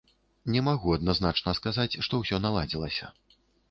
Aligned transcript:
Не 0.55 0.63
магу 0.67 0.95
адназначна 0.95 1.55
сказаць, 1.61 1.89
што 2.09 2.13
ўсё 2.25 2.45
наладзілася. 2.47 3.17